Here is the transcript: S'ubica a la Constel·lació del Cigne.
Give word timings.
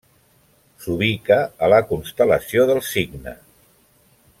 S'ubica 0.85 1.37
a 1.67 1.69
la 1.75 1.81
Constel·lació 1.93 2.69
del 2.73 2.83
Cigne. 2.91 3.39